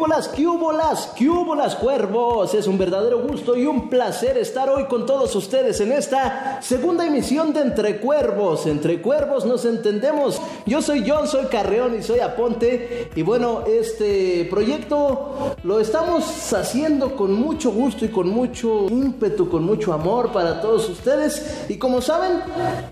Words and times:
¡Cúbolas, 0.00 0.28
cúbolas, 0.28 1.12
cúbolas, 1.18 1.76
cuervos! 1.76 2.54
Es 2.54 2.66
un 2.66 2.78
verdadero 2.78 3.20
gusto 3.20 3.54
y 3.54 3.66
un 3.66 3.90
placer 3.90 4.38
estar 4.38 4.70
hoy 4.70 4.86
con 4.86 5.04
todos 5.04 5.36
ustedes 5.36 5.78
en 5.82 5.92
esta 5.92 6.58
segunda 6.62 7.06
emisión 7.06 7.52
de 7.52 7.60
Entre 7.60 8.00
Cuervos. 8.00 8.64
Entre 8.64 9.02
Cuervos 9.02 9.44
nos 9.44 9.66
entendemos. 9.66 10.40
Yo 10.64 10.80
soy 10.80 11.04
John, 11.06 11.28
soy 11.28 11.44
Carreón 11.48 11.98
y 11.98 12.02
soy 12.02 12.20
Aponte. 12.20 13.10
Y 13.14 13.20
bueno, 13.20 13.64
este 13.66 14.48
proyecto 14.50 15.56
lo 15.64 15.80
estamos 15.80 16.50
haciendo 16.54 17.14
con 17.14 17.34
mucho 17.34 17.70
gusto 17.70 18.06
y 18.06 18.08
con 18.08 18.30
mucho 18.30 18.86
ímpetu, 18.88 19.50
con 19.50 19.64
mucho 19.64 19.92
amor 19.92 20.32
para 20.32 20.62
todos 20.62 20.88
ustedes. 20.88 21.66
Y 21.68 21.76
como 21.76 22.00
saben, 22.00 22.40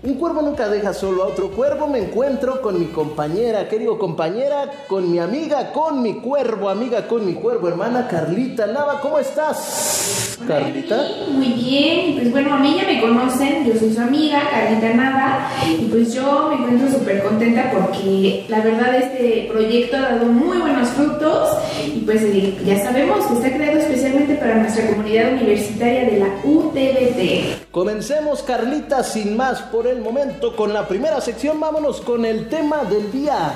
un 0.03 0.13
cuervo 0.13 0.43
nunca 0.43 0.69
deja 0.69 0.93
solo 0.93 1.23
a 1.23 1.27
otro 1.27 1.49
cuervo. 1.49 1.87
Me 1.87 1.97
encuentro 1.97 2.61
con 2.61 2.79
mi 2.79 2.85
compañera, 2.85 3.67
¿qué 3.67 3.79
digo 3.79 3.97
compañera? 3.97 4.85
Con 4.87 5.11
mi 5.11 5.17
amiga, 5.17 5.71
con 5.71 6.03
mi 6.03 6.21
cuervo, 6.21 6.69
amiga 6.69 6.98
con 7.07 7.25
mi 7.25 7.33
cuervo, 7.33 7.67
hermana 7.67 8.07
Carlita 8.07 8.67
Nava. 8.67 8.99
¿Cómo 9.01 9.19
estás, 9.19 10.37
Carlita? 10.47 11.01
Muy 11.31 11.53
bien, 11.53 12.15
pues 12.15 12.31
bueno, 12.31 12.53
a 12.55 12.59
mí 12.59 12.77
ya 12.79 12.87
me 12.87 13.01
conocen, 13.01 13.65
yo 13.65 13.77
soy 13.79 13.93
su 13.93 14.01
amiga, 14.01 14.41
Carlita 14.49 14.93
Nava, 14.93 15.49
y 15.67 15.85
pues 15.85 16.13
yo 16.13 16.49
me 16.49 16.55
encuentro 16.55 16.99
súper 16.99 17.23
contenta 17.23 17.71
porque 17.71 18.45
la 18.49 18.61
verdad 18.61 18.95
este 18.95 19.49
proyecto 19.51 19.97
ha 19.97 20.01
dado 20.01 20.25
muy 20.25 20.57
buenos 20.57 20.89
frutos 20.89 21.49
y 21.85 21.99
pues 22.01 22.21
eh, 22.23 22.57
ya 22.65 22.83
sabemos 22.83 23.25
que 23.25 23.33
está 23.35 23.51
creado 23.55 23.79
especialmente 23.79 24.35
para 24.35 24.55
nuestra 24.55 24.87
comunidad 24.87 25.33
universitaria 25.33 26.05
de 26.05 26.19
la 26.19 26.27
UTBT. 26.43 27.69
Comencemos, 27.71 28.43
Carlita, 28.43 29.03
sin 29.03 29.37
más 29.37 29.61
por 29.61 29.87
el 29.87 30.01
momento 30.01 30.55
con 30.55 30.73
la 30.73 30.87
primera 30.87 31.21
sección. 31.21 31.59
Vámonos 31.59 32.01
con 32.01 32.25
el 32.25 32.49
tema 32.49 32.83
del 32.83 33.11
día. 33.11 33.53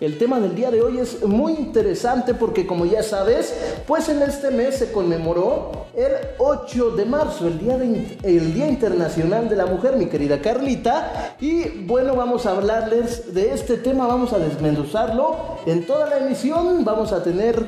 El 0.00 0.18
tema 0.18 0.40
del 0.40 0.54
día 0.54 0.70
de 0.70 0.82
hoy 0.82 0.98
es 0.98 1.22
muy 1.24 1.52
interesante 1.52 2.34
porque 2.34 2.66
como 2.74 2.86
ya 2.86 3.04
sabes, 3.04 3.54
pues 3.86 4.08
en 4.08 4.20
este 4.22 4.50
mes 4.50 4.78
se 4.78 4.90
conmemoró 4.90 5.86
el 5.96 6.10
8 6.38 6.90
de 6.96 7.04
marzo, 7.04 7.46
el 7.46 7.60
Día, 7.60 7.78
de, 7.78 8.18
el 8.24 8.52
Día 8.52 8.66
Internacional 8.66 9.48
de 9.48 9.54
la 9.54 9.66
Mujer, 9.66 9.96
mi 9.96 10.06
querida 10.06 10.40
Carlita. 10.40 11.36
Y 11.40 11.84
bueno, 11.86 12.16
vamos 12.16 12.46
a 12.46 12.50
hablarles 12.50 13.32
de 13.32 13.52
este 13.52 13.76
tema, 13.76 14.08
vamos 14.08 14.32
a 14.32 14.40
desmenuzarlo 14.40 15.36
en 15.66 15.86
toda 15.86 16.06
la 16.08 16.18
emisión. 16.18 16.84
Vamos 16.84 17.12
a 17.12 17.22
tener 17.22 17.64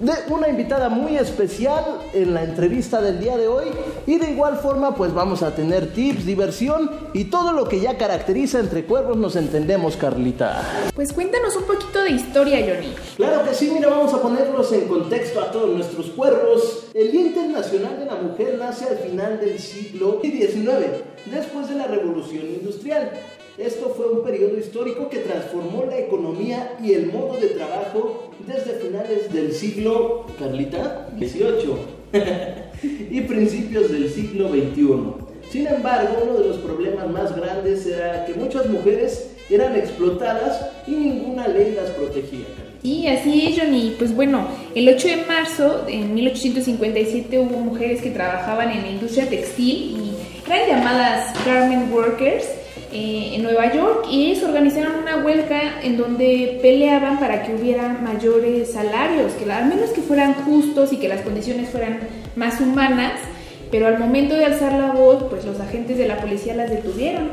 de 0.00 0.12
una 0.30 0.48
invitada 0.48 0.88
muy 0.88 1.16
especial 1.16 1.84
en 2.12 2.34
la 2.34 2.42
entrevista 2.42 3.00
del 3.00 3.20
día 3.20 3.36
de 3.36 3.46
hoy. 3.46 3.66
Y 4.06 4.18
de 4.18 4.30
igual 4.30 4.58
forma, 4.58 4.94
pues 4.94 5.12
vamos 5.12 5.42
a 5.42 5.54
tener 5.54 5.92
tips, 5.92 6.24
diversión 6.24 6.90
y 7.12 7.24
todo 7.24 7.52
lo 7.52 7.68
que 7.68 7.80
ya 7.80 7.98
caracteriza 7.98 8.60
entre 8.60 8.84
cuervos, 8.84 9.16
nos 9.16 9.36
entendemos, 9.36 9.96
Carlita. 9.96 10.90
Pues 10.94 11.12
cuéntanos 11.12 11.54
un 11.56 11.64
poquito 11.64 12.02
de 12.02 12.10
historia, 12.10 12.58
Johnny. 12.60 12.94
Claro 13.16 13.44
que 13.44 13.54
sí, 13.54 13.70
mira, 13.72 13.88
vamos 13.88 14.12
a 14.14 14.22
ponerlos 14.22 14.72
en 14.72 14.88
contexto 14.88 15.40
a 15.40 15.50
todos 15.50 15.70
nuestros 15.70 16.06
cuervos. 16.06 16.86
El 16.94 17.12
Día 17.12 17.22
Internacional 17.22 17.98
de 17.98 18.06
la 18.06 18.16
Mujer 18.16 18.56
nace 18.58 18.86
al 18.88 18.98
final 18.98 19.40
del 19.40 19.58
siglo 19.58 20.20
XIX, 20.22 21.04
después 21.26 21.68
de 21.68 21.74
la 21.76 21.86
Revolución 21.86 22.46
Industrial. 22.46 23.12
Esto 23.58 23.92
fue 23.94 24.06
un 24.06 24.24
periodo 24.24 24.56
histórico 24.56 25.10
que 25.10 25.18
transformó 25.18 25.84
la 25.84 25.98
economía 25.98 26.78
y 26.82 26.94
el 26.94 27.12
modo 27.12 27.36
de 27.36 27.48
trabajo 27.48 28.30
desde 28.46 28.78
finales 28.78 29.30
del 29.32 29.52
siglo, 29.52 30.24
Carlita, 30.38 31.08
XVIII 31.18 31.99
y 33.10 33.20
principios 33.22 33.90
del 33.90 34.10
siglo 34.10 34.48
XXI. 34.48 35.50
Sin 35.50 35.66
embargo, 35.66 36.22
uno 36.22 36.38
de 36.38 36.48
los 36.48 36.58
problemas 36.58 37.08
más 37.10 37.34
grandes 37.36 37.86
era 37.86 38.24
que 38.24 38.34
muchas 38.34 38.68
mujeres 38.68 39.30
eran 39.50 39.74
explotadas 39.74 40.70
y 40.86 40.92
ninguna 40.92 41.48
ley 41.48 41.74
las 41.76 41.90
protegía. 41.90 42.46
Sí, 42.82 43.06
así 43.08 43.46
es, 43.46 43.58
Johnny. 43.58 43.94
Pues 43.98 44.14
bueno, 44.14 44.46
el 44.74 44.88
8 44.88 45.08
de 45.08 45.16
marzo 45.26 45.82
de 45.86 45.96
1857 45.96 47.38
hubo 47.38 47.58
mujeres 47.58 48.00
que 48.00 48.10
trabajaban 48.10 48.70
en 48.70 48.82
la 48.82 48.88
industria 48.90 49.28
textil 49.28 49.98
y 49.98 50.12
eran 50.46 50.68
llamadas 50.68 51.34
garment 51.44 51.92
workers 51.92 52.46
eh, 52.92 53.34
en 53.34 53.42
Nueva 53.44 53.72
York 53.72 54.06
y 54.10 54.30
ellos 54.30 54.42
organizaron 54.42 54.96
una 55.02 55.24
huelga 55.24 55.80
en 55.82 55.96
donde 55.96 56.58
peleaban 56.60 57.20
para 57.20 57.44
que 57.44 57.54
hubiera 57.54 57.88
mayores 57.88 58.72
salarios, 58.72 59.32
que 59.34 59.50
al 59.50 59.66
menos 59.66 59.90
que 59.90 60.00
fueran 60.00 60.34
justos 60.34 60.92
y 60.92 60.96
que 60.96 61.08
las 61.08 61.22
condiciones 61.22 61.70
fueran 61.70 62.00
más 62.34 62.60
humanas, 62.60 63.12
pero 63.70 63.86
al 63.86 63.98
momento 63.98 64.34
de 64.34 64.46
alzar 64.46 64.72
la 64.72 64.90
voz, 64.90 65.22
pues 65.30 65.44
los 65.44 65.60
agentes 65.60 65.98
de 65.98 66.08
la 66.08 66.20
policía 66.20 66.54
las 66.54 66.70
detuvieron. 66.70 67.28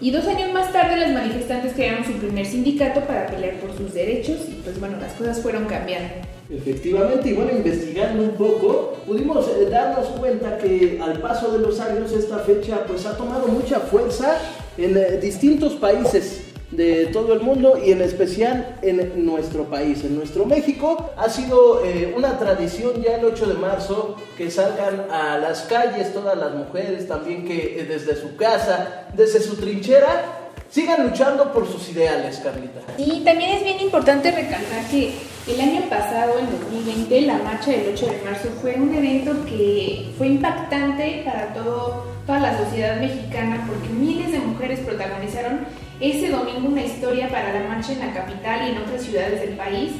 Y 0.00 0.10
dos 0.10 0.26
años 0.26 0.52
más 0.52 0.72
tarde 0.72 0.96
las 0.96 1.12
manifestantes 1.12 1.72
crearon 1.72 2.04
su 2.04 2.12
primer 2.12 2.46
sindicato 2.46 3.00
para 3.00 3.26
pelear 3.26 3.54
por 3.54 3.76
sus 3.76 3.94
derechos 3.94 4.36
y 4.48 4.60
pues 4.62 4.78
bueno, 4.78 4.96
las 5.00 5.14
cosas 5.14 5.40
fueron 5.40 5.64
cambiando. 5.64 6.14
Efectivamente, 6.50 7.30
y 7.30 7.32
bueno, 7.32 7.50
investigando 7.52 8.22
un 8.22 8.30
poco, 8.30 8.96
pudimos 9.06 9.48
eh, 9.48 9.68
darnos 9.68 10.06
cuenta 10.18 10.56
que 10.58 10.98
al 11.02 11.20
paso 11.20 11.50
de 11.50 11.58
los 11.58 11.80
años 11.80 12.12
esta 12.12 12.38
fecha 12.38 12.84
pues 12.86 13.06
ha 13.06 13.16
tomado 13.16 13.48
mucha 13.48 13.80
fuerza 13.80 14.38
en 14.78 14.96
eh, 14.96 15.18
distintos 15.20 15.74
países 15.74 16.44
de 16.70 17.06
todo 17.06 17.32
el 17.32 17.40
mundo 17.40 17.78
y 17.82 17.92
en 17.92 18.02
especial 18.02 18.76
en 18.82 19.24
nuestro 19.24 19.64
país, 19.64 20.04
en 20.04 20.16
nuestro 20.16 20.44
México. 20.44 21.10
Ha 21.16 21.28
sido 21.28 21.84
eh, 21.84 22.12
una 22.16 22.38
tradición 22.38 23.02
ya 23.02 23.16
el 23.16 23.24
8 23.24 23.46
de 23.46 23.54
marzo 23.54 24.16
que 24.36 24.50
salgan 24.50 25.10
a 25.10 25.38
las 25.38 25.62
calles 25.62 26.12
todas 26.12 26.36
las 26.36 26.54
mujeres, 26.54 27.08
también 27.08 27.44
que 27.44 27.80
eh, 27.80 27.84
desde 27.84 28.16
su 28.16 28.36
casa, 28.36 29.08
desde 29.14 29.40
su 29.40 29.56
trinchera, 29.56 30.50
sigan 30.70 31.08
luchando 31.08 31.52
por 31.52 31.66
sus 31.66 31.88
ideales, 31.88 32.38
Carlita. 32.38 32.80
Y 32.98 33.20
también 33.24 33.50
es 33.52 33.64
bien 33.64 33.80
importante 33.80 34.30
recalcar 34.30 34.86
que 34.90 35.14
el 35.48 35.60
año 35.60 35.88
pasado, 35.88 36.38
en 36.38 36.50
2020, 36.50 37.22
la 37.22 37.38
marcha 37.38 37.70
del 37.70 37.94
8 37.94 38.06
de 38.06 38.22
marzo 38.22 38.48
fue 38.60 38.74
un 38.74 38.94
evento 38.94 39.32
que 39.46 40.10
fue 40.18 40.26
impactante 40.26 41.22
para 41.24 41.54
todo, 41.54 42.04
toda 42.28 42.40
la 42.40 42.58
sociedad 42.58 43.00
mexicana 43.00 43.64
porque 43.66 43.88
miles 43.88 44.30
de 44.30 44.38
mujeres 44.40 44.80
protagonizaron 44.80 45.60
ese 45.98 46.28
domingo 46.28 46.68
una 46.68 46.84
historia 46.84 47.26
para 47.30 47.54
la 47.54 47.66
marcha 47.66 47.92
en 47.92 48.00
la 48.00 48.12
capital 48.12 48.68
y 48.68 48.72
en 48.72 48.82
otras 48.82 49.00
ciudades 49.00 49.40
del 49.40 49.56
país, 49.56 49.92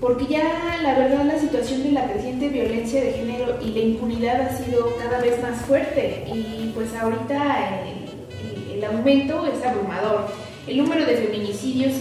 porque 0.00 0.26
ya 0.26 0.78
la 0.84 0.96
verdad 0.96 1.24
la 1.24 1.36
situación 1.36 1.82
de 1.82 1.90
la 1.90 2.04
creciente 2.04 2.48
violencia 2.48 3.02
de 3.02 3.14
género 3.14 3.58
y 3.60 3.70
la 3.70 3.80
impunidad 3.80 4.42
ha 4.42 4.56
sido 4.56 4.94
cada 4.98 5.20
vez 5.20 5.42
más 5.42 5.62
fuerte 5.62 6.24
y 6.32 6.70
pues 6.76 6.94
ahorita 6.94 7.82
el, 7.88 8.76
el 8.76 8.84
aumento 8.84 9.44
es 9.44 9.66
abrumador. 9.66 10.28
El 10.68 10.76
número 10.76 11.04
de 11.04 11.16
feminicidios 11.16 11.94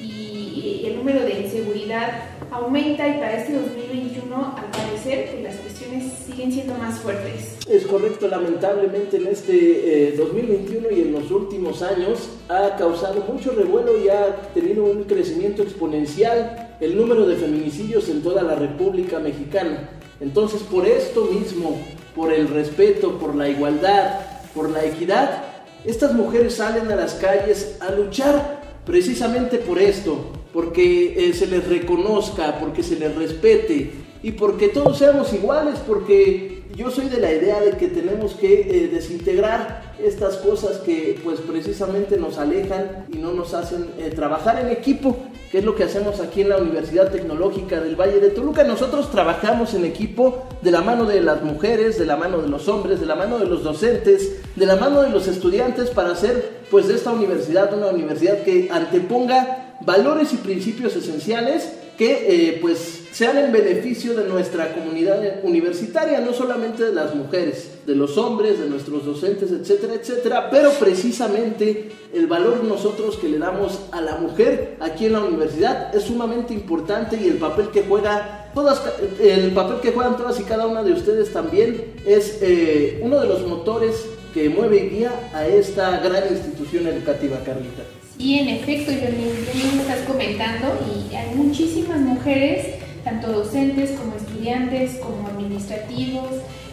y 0.00 0.84
el 0.86 0.96
número 0.96 1.22
de 1.22 1.40
inseguridad 1.40 2.12
aumenta 2.50 3.06
y 3.08 3.14
para 3.14 3.40
este 3.40 3.54
2021 3.54 4.36
al 4.36 4.70
parecer 4.70 5.30
pues, 5.30 5.42
las 5.42 5.56
cuestiones 5.56 6.12
siguen 6.26 6.52
siendo 6.52 6.74
más 6.74 6.98
fuertes. 6.98 7.56
Es 7.68 7.86
correcto, 7.86 8.28
lamentablemente 8.28 9.16
en 9.16 9.28
este 9.28 10.14
2021 10.16 10.88
eh, 10.88 10.94
y 10.94 11.00
en 11.02 11.12
los 11.12 11.30
últimos 11.30 11.82
años 11.82 12.28
ha 12.48 12.76
causado 12.76 13.22
mucho 13.22 13.52
revuelo 13.52 13.96
y 13.98 14.08
ha 14.08 14.36
tenido 14.52 14.84
un 14.84 15.04
crecimiento 15.04 15.62
exponencial 15.62 16.76
el 16.80 16.96
número 16.96 17.26
de 17.26 17.36
feminicidios 17.36 18.08
en 18.08 18.22
toda 18.22 18.42
la 18.42 18.56
República 18.56 19.18
Mexicana. 19.18 19.90
Entonces 20.20 20.62
por 20.62 20.86
esto 20.86 21.26
mismo, 21.26 21.78
por 22.14 22.32
el 22.32 22.48
respeto, 22.48 23.18
por 23.18 23.34
la 23.34 23.48
igualdad, 23.48 24.20
por 24.54 24.70
la 24.70 24.84
equidad, 24.84 25.44
estas 25.84 26.12
mujeres 26.12 26.56
salen 26.56 26.90
a 26.90 26.96
las 26.96 27.14
calles 27.14 27.76
a 27.80 27.90
luchar 27.92 28.60
precisamente 28.84 29.58
por 29.58 29.78
esto, 29.78 30.39
porque 30.52 31.28
eh, 31.28 31.32
se 31.32 31.46
les 31.46 31.66
reconozca, 31.68 32.58
porque 32.58 32.82
se 32.82 32.96
les 32.96 33.14
respete 33.14 33.92
y 34.22 34.32
porque 34.32 34.68
todos 34.68 34.98
seamos 34.98 35.32
iguales, 35.32 35.78
porque 35.86 36.62
yo 36.76 36.90
soy 36.90 37.08
de 37.08 37.20
la 37.20 37.32
idea 37.32 37.60
de 37.60 37.72
que 37.72 37.88
tenemos 37.88 38.34
que 38.34 38.60
eh, 38.60 38.88
desintegrar 38.88 39.94
estas 40.02 40.36
cosas 40.36 40.78
que 40.78 41.18
pues 41.24 41.40
precisamente 41.40 42.16
nos 42.16 42.38
alejan 42.38 43.06
y 43.12 43.18
no 43.18 43.32
nos 43.32 43.54
hacen 43.54 43.90
eh, 43.98 44.10
trabajar 44.14 44.60
en 44.60 44.68
equipo, 44.68 45.16
que 45.50 45.58
es 45.58 45.64
lo 45.64 45.74
que 45.74 45.84
hacemos 45.84 46.20
aquí 46.20 46.42
en 46.42 46.50
la 46.50 46.58
Universidad 46.58 47.10
Tecnológica 47.10 47.80
del 47.80 47.96
Valle 47.96 48.20
de 48.20 48.30
Toluca. 48.30 48.62
Nosotros 48.62 49.10
trabajamos 49.10 49.74
en 49.74 49.84
equipo 49.84 50.46
de 50.62 50.70
la 50.70 50.80
mano 50.80 51.06
de 51.06 51.20
las 51.20 51.42
mujeres, 51.42 51.98
de 51.98 52.06
la 52.06 52.16
mano 52.16 52.38
de 52.38 52.48
los 52.48 52.68
hombres, 52.68 53.00
de 53.00 53.06
la 53.06 53.16
mano 53.16 53.38
de 53.38 53.46
los 53.46 53.64
docentes, 53.64 54.40
de 54.54 54.66
la 54.66 54.76
mano 54.76 55.02
de 55.02 55.10
los 55.10 55.26
estudiantes 55.26 55.90
para 55.90 56.12
hacer 56.12 56.60
pues 56.70 56.88
de 56.88 56.94
esta 56.94 57.10
universidad 57.10 57.74
una 57.74 57.88
universidad 57.88 58.42
que 58.42 58.68
anteponga 58.70 59.69
valores 59.80 60.32
y 60.32 60.36
principios 60.36 60.96
esenciales 60.96 61.70
que 61.96 62.48
eh, 62.48 62.58
pues 62.60 62.99
sean 63.12 63.38
en 63.38 63.52
beneficio 63.52 64.14
de 64.14 64.28
nuestra 64.28 64.72
comunidad 64.72 65.20
universitaria, 65.42 66.20
no 66.20 66.32
solamente 66.32 66.84
de 66.84 66.92
las 66.92 67.14
mujeres, 67.14 67.70
de 67.86 67.94
los 67.94 68.16
hombres, 68.16 68.60
de 68.60 68.68
nuestros 68.68 69.04
docentes, 69.04 69.50
etcétera, 69.50 69.94
etcétera, 69.94 70.50
pero 70.50 70.70
precisamente 70.72 71.90
el 72.12 72.26
valor 72.26 72.62
nosotros 72.64 73.16
que 73.16 73.28
le 73.28 73.38
damos 73.38 73.80
a 73.92 74.00
la 74.00 74.16
mujer 74.16 74.76
aquí 74.80 75.06
en 75.06 75.14
la 75.14 75.20
universidad 75.20 75.94
es 75.94 76.04
sumamente 76.04 76.54
importante 76.54 77.18
y 77.20 77.28
el 77.28 77.36
papel 77.36 77.68
que 77.70 77.82
juega 77.82 78.50
todas, 78.54 78.82
el 79.20 79.50
papel 79.52 79.80
que 79.80 79.92
juegan 79.92 80.16
todas 80.16 80.38
y 80.38 80.44
cada 80.44 80.66
una 80.66 80.82
de 80.82 80.92
ustedes 80.92 81.32
también 81.32 81.94
es 82.06 82.38
eh, 82.42 83.00
uno 83.02 83.20
de 83.20 83.26
los 83.26 83.46
motores 83.46 84.06
que 84.32 84.48
mueve 84.48 84.84
y 84.84 84.88
guía 84.96 85.30
a 85.34 85.46
esta 85.46 85.98
gran 85.98 86.24
institución 86.30 86.86
educativa, 86.86 87.38
Carlita. 87.44 87.82
Y 88.18 88.38
en 88.38 88.48
efecto, 88.48 88.92
yo 88.92 89.72
me 89.72 89.80
estás 89.80 90.00
comentando 90.06 90.66
y 90.86 91.14
hay 91.14 91.34
muchísimas 91.34 92.00
mujeres 92.00 92.66
tanto 93.04 93.32
docentes 93.32 93.92
como 93.98 94.16
estudiantes, 94.16 94.96
como 94.96 95.28
administrativos, 95.28 96.28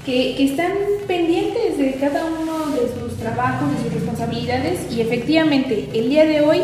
que, 0.06 0.36
que, 0.36 0.46
están 0.46 0.72
pendientes 1.06 1.78
de 1.78 1.94
cada 1.96 2.26
uno 2.26 2.68
de 2.72 2.88
sus 3.00 3.18
trabajos, 3.18 3.70
de 3.72 3.84
sus 3.84 3.94
responsabilidades 3.94 4.92
y 4.92 5.02
efectivamente 5.02 5.90
el 5.94 6.10
día 6.10 6.26
de 6.26 6.42
hoy 6.42 6.62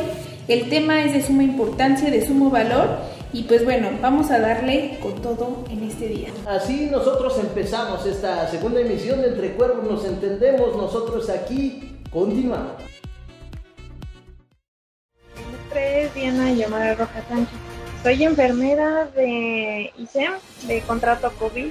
el 0.47 0.69
tema 0.69 1.03
es 1.03 1.13
de 1.13 1.21
suma 1.21 1.43
importancia, 1.43 2.09
de 2.09 2.25
sumo 2.25 2.49
valor 2.49 2.99
y 3.33 3.43
pues 3.43 3.63
bueno, 3.65 3.89
vamos 4.01 4.29
a 4.29 4.39
darle 4.39 4.99
con 5.01 5.15
todo 5.21 5.65
en 5.69 5.83
este 5.83 6.07
día. 6.07 6.29
Así 6.45 6.87
nosotros 6.91 7.37
empezamos 7.39 8.05
esta 8.05 8.47
segunda 8.47 8.81
emisión 8.81 9.21
de 9.21 9.29
Entre 9.29 9.53
Cuervos 9.53 9.89
Nos 9.89 10.05
Entendemos, 10.05 10.75
nosotros 10.77 11.29
aquí 11.29 11.97
continuamos. 12.11 12.73
Mi 15.35 15.57
nombre 15.57 16.03
es 16.03 16.13
Diana 16.13 16.53
Yamara 16.53 16.93
Roja 16.93 17.23
Sánchez. 17.27 17.72
Soy 18.03 18.21
enfermera 18.21 19.05
de 19.15 19.93
ISEM, 19.97 20.33
de 20.67 20.81
contrato 20.81 21.31
COVID, 21.39 21.69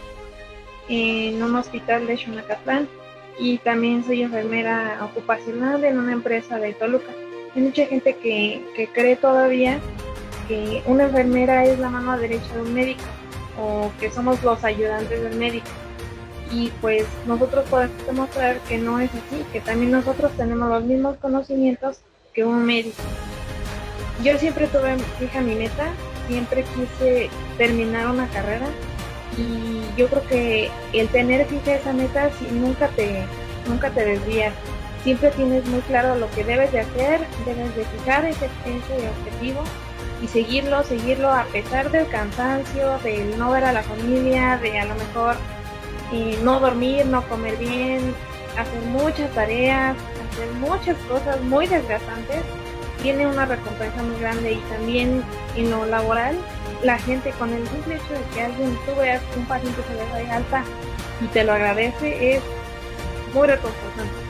en 0.88 1.42
un 1.42 1.54
hospital 1.56 2.06
de 2.06 2.16
Xunacatlán 2.16 2.88
y 3.38 3.58
también 3.58 4.02
soy 4.02 4.22
enfermera 4.22 4.98
ocupacional 5.02 5.84
en 5.84 5.98
una 5.98 6.12
empresa 6.12 6.58
de 6.58 6.72
Toluca. 6.72 7.12
Hay 7.54 7.60
mucha 7.60 7.84
gente 7.84 8.16
que, 8.16 8.64
que 8.74 8.88
cree 8.88 9.16
todavía 9.16 9.78
que 10.48 10.82
una 10.86 11.04
enfermera 11.04 11.66
es 11.66 11.78
la 11.78 11.90
mano 11.90 12.18
derecha 12.18 12.54
de 12.54 12.62
un 12.62 12.72
médico 12.72 13.04
o 13.60 13.92
que 14.00 14.10
somos 14.10 14.42
los 14.42 14.64
ayudantes 14.64 15.22
del 15.22 15.36
médico. 15.36 15.68
Y 16.50 16.70
pues 16.80 17.04
nosotros 17.26 17.68
podemos 17.68 18.06
demostrar 18.06 18.58
que 18.60 18.78
no 18.78 19.00
es 19.00 19.10
así, 19.10 19.44
que 19.52 19.60
también 19.60 19.92
nosotros 19.92 20.32
tenemos 20.38 20.70
los 20.70 20.84
mismos 20.84 21.18
conocimientos 21.18 21.98
que 22.32 22.42
un 22.42 22.64
médico. 22.64 23.02
Yo 24.24 24.38
siempre 24.38 24.66
tuve 24.68 24.96
fija 25.18 25.42
mi 25.42 25.56
meta, 25.56 25.92
siempre 26.32 26.64
quise 26.74 27.28
terminar 27.58 28.06
una 28.06 28.26
carrera 28.28 28.66
y 29.36 29.82
yo 29.98 30.08
creo 30.08 30.26
que 30.26 30.70
el 30.94 31.08
tener 31.08 31.46
fija 31.46 31.74
esa 31.74 31.92
meta 31.92 32.30
si 32.38 32.46
nunca 32.54 32.88
te 32.88 33.24
nunca 33.68 33.90
te 33.90 34.04
desvías. 34.04 34.54
Siempre 35.04 35.30
tienes 35.32 35.66
muy 35.66 35.80
claro 35.80 36.14
lo 36.16 36.30
que 36.30 36.44
debes 36.44 36.72
de 36.72 36.80
hacer, 36.80 37.20
debes 37.44 37.76
de 37.76 37.84
fijar 37.84 38.24
ese, 38.24 38.46
ese 38.46 39.08
objetivo 39.08 39.62
y 40.22 40.28
seguirlo, 40.28 40.82
seguirlo 40.84 41.28
a 41.28 41.44
pesar 41.44 41.90
del 41.90 42.08
cansancio, 42.08 42.98
del 43.00 43.38
no 43.38 43.50
ver 43.50 43.64
a 43.64 43.72
la 43.72 43.82
familia, 43.82 44.58
de 44.58 44.78
a 44.78 44.86
lo 44.86 44.94
mejor 44.94 45.36
eh, 46.12 46.38
no 46.42 46.60
dormir, 46.60 47.04
no 47.06 47.28
comer 47.28 47.56
bien, 47.56 48.14
hacer 48.56 48.80
muchas 48.88 49.30
tareas, 49.34 49.96
hacer 50.30 50.48
muchas 50.60 50.96
cosas 51.08 51.40
muy 51.42 51.66
desgastantes, 51.66 52.42
tiene 53.02 53.26
una 53.26 53.44
recompensa 53.44 54.02
muy 54.02 54.18
grande 54.20 54.52
y 54.52 54.60
también 54.70 55.22
en 55.56 55.70
lo 55.70 55.84
laboral, 55.86 56.36
la 56.82 56.98
gente 56.98 57.30
con 57.32 57.52
el 57.52 57.66
simple 57.68 57.96
hecho 57.96 58.12
de 58.12 58.34
que 58.34 58.42
alguien, 58.42 58.78
tú 58.86 58.94
veas 58.98 59.22
un 59.36 59.44
paciente 59.46 59.82
se 59.82 59.94
le 59.94 60.26
da 60.26 60.36
alta 60.36 60.64
y 61.20 61.26
te 61.26 61.44
lo 61.44 61.52
agradece, 61.52 62.36
es 62.36 62.42
muy 63.34 63.46
reconfortante. 63.46 64.21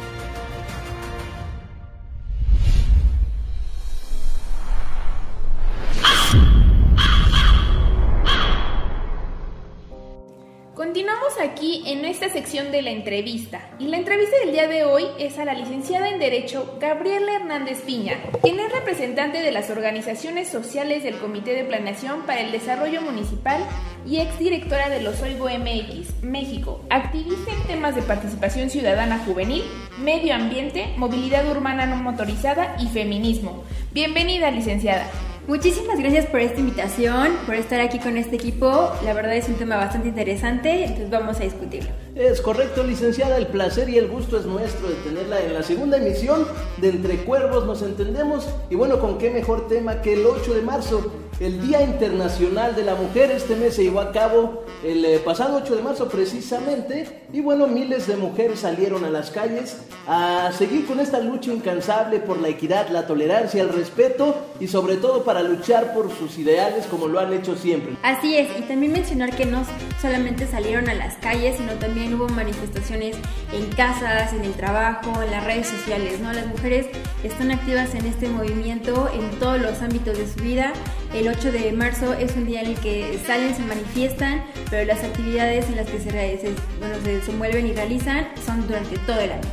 Aquí 11.42 11.82
en 11.86 12.04
esta 12.04 12.28
sección 12.28 12.70
de 12.70 12.82
la 12.82 12.90
entrevista 12.90 13.68
y 13.78 13.88
la 13.88 13.96
entrevista 13.96 14.36
del 14.44 14.52
día 14.52 14.68
de 14.68 14.84
hoy 14.84 15.04
es 15.18 15.38
a 15.38 15.44
la 15.44 15.54
licenciada 15.54 16.08
en 16.08 16.20
Derecho 16.20 16.76
Gabriela 16.80 17.34
Hernández 17.34 17.82
Piña, 17.82 18.16
quien 18.42 18.60
es 18.60 18.72
representante 18.72 19.42
de 19.42 19.50
las 19.50 19.68
organizaciones 19.68 20.48
sociales 20.48 21.02
del 21.02 21.18
Comité 21.18 21.54
de 21.54 21.64
Planeación 21.64 22.22
para 22.22 22.40
el 22.40 22.52
Desarrollo 22.52 23.02
Municipal 23.02 23.60
y 24.06 24.18
exdirectora 24.18 24.88
de 24.88 25.02
los 25.02 25.20
Oigo 25.20 25.48
MX, 25.48 26.22
México, 26.22 26.80
activista 26.90 27.50
en 27.50 27.66
temas 27.66 27.96
de 27.96 28.02
participación 28.02 28.70
ciudadana 28.70 29.18
juvenil, 29.18 29.64
medio 29.98 30.34
ambiente, 30.34 30.94
movilidad 30.96 31.48
urbana 31.50 31.86
no 31.86 31.96
motorizada 31.96 32.76
y 32.80 32.86
feminismo. 32.86 33.64
Bienvenida, 33.92 34.50
licenciada. 34.50 35.06
Muchísimas 35.48 35.98
gracias 35.98 36.26
por 36.26 36.38
esta 36.38 36.60
invitación, 36.60 37.32
por 37.46 37.56
estar 37.56 37.80
aquí 37.80 37.98
con 37.98 38.16
este 38.16 38.36
equipo. 38.36 38.92
La 39.04 39.12
verdad 39.12 39.34
es 39.34 39.48
un 39.48 39.56
tema 39.56 39.76
bastante 39.76 40.06
interesante, 40.06 40.84
entonces 40.84 41.10
vamos 41.10 41.40
a 41.40 41.42
discutirlo. 41.42 41.90
Es 42.14 42.40
correcto, 42.40 42.84
licenciada, 42.84 43.38
el 43.38 43.48
placer 43.48 43.88
y 43.88 43.98
el 43.98 44.06
gusto 44.06 44.38
es 44.38 44.46
nuestro 44.46 44.88
de 44.88 44.94
tenerla 44.96 45.40
en 45.40 45.54
la 45.54 45.64
segunda 45.64 45.96
emisión 45.96 46.46
de 46.76 46.90
Entre 46.90 47.16
Cuervos 47.24 47.66
nos 47.66 47.82
entendemos. 47.82 48.48
Y 48.70 48.76
bueno, 48.76 49.00
con 49.00 49.18
qué 49.18 49.30
mejor 49.30 49.66
tema 49.66 50.00
que 50.00 50.12
el 50.12 50.24
8 50.24 50.54
de 50.54 50.62
marzo, 50.62 51.12
el 51.44 51.60
Día 51.60 51.82
Internacional 51.82 52.76
de 52.76 52.84
la 52.84 52.94
Mujer. 52.94 53.30
Este 53.30 53.56
mes 53.56 53.74
se 53.74 53.82
llevó 53.82 54.00
a 54.00 54.12
cabo 54.12 54.64
el 54.84 55.04
eh, 55.04 55.18
pasado 55.18 55.56
8 55.62 55.76
de 55.76 55.82
marzo 55.82 56.08
precisamente. 56.08 57.22
Y 57.32 57.40
bueno, 57.40 57.66
miles 57.66 58.06
de 58.06 58.16
mujeres 58.16 58.60
salieron 58.60 59.04
a 59.04 59.10
las 59.10 59.30
calles 59.30 59.78
a 60.06 60.50
seguir 60.56 60.86
con 60.86 61.00
esta 61.00 61.20
lucha 61.20 61.52
incansable 61.52 62.20
por 62.20 62.40
la 62.40 62.48
equidad, 62.48 62.88
la 62.90 63.06
tolerancia, 63.06 63.62
el 63.62 63.70
respeto 63.70 64.36
y 64.60 64.68
sobre 64.68 64.96
todo 64.96 65.24
para 65.24 65.42
luchar 65.42 65.94
por 65.94 66.10
sus 66.12 66.38
ideales 66.38 66.86
como 66.86 67.08
lo 67.08 67.18
han 67.18 67.32
hecho 67.32 67.56
siempre. 67.56 67.96
Así 68.02 68.36
es, 68.36 68.48
y 68.58 68.62
también 68.62 68.92
mencionar 68.92 69.34
que 69.34 69.44
no 69.44 69.64
solamente 70.00 70.46
salieron 70.46 70.88
a 70.88 70.94
las 70.94 71.16
calles, 71.16 71.56
sino 71.56 71.72
también 71.74 72.14
hubo 72.14 72.28
manifestaciones 72.28 73.16
en 73.52 73.66
casas, 73.70 74.32
en 74.32 74.44
el 74.44 74.52
trabajo, 74.52 75.22
en 75.22 75.30
las 75.30 75.44
redes 75.44 75.68
sociales, 75.68 76.20
¿no? 76.20 76.32
Las 76.32 76.46
mujeres 76.46 76.86
están 77.24 77.50
activas 77.50 77.94
en 77.94 78.06
este 78.06 78.28
movimiento 78.28 79.08
en 79.12 79.30
todos 79.38 79.60
los 79.60 79.80
ámbitos 79.82 80.18
de 80.18 80.26
su 80.26 80.40
vida. 80.40 80.72
El 81.14 81.28
8 81.28 81.52
de 81.52 81.72
marzo 81.72 82.14
es 82.14 82.34
un 82.36 82.46
día 82.46 82.62
en 82.62 82.70
el 82.70 82.76
que 82.76 83.18
salen, 83.26 83.54
se 83.54 83.62
manifiestan, 83.62 84.44
pero 84.70 84.86
las 84.86 85.04
actividades 85.04 85.68
en 85.68 85.76
las 85.76 85.86
que 85.86 85.98
se, 85.98 86.10
se, 86.10 86.52
bueno, 86.78 86.94
se, 87.04 87.20
se 87.20 87.32
mueven 87.32 87.66
y 87.66 87.72
realizan 87.72 88.28
son 88.46 88.66
durante 88.66 88.96
todo 88.98 89.20
el 89.20 89.32
año. 89.32 89.48